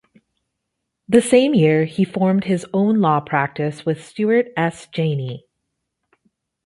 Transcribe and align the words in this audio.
The 1.07 1.21
same 1.21 1.53
year, 1.53 1.85
he 1.85 2.05
formed 2.05 2.45
his 2.45 2.65
own 2.73 3.01
law 3.01 3.19
practice 3.19 3.85
with 3.85 4.03
Stuart 4.03 4.47
S. 4.57 4.87
Janney. 4.87 5.45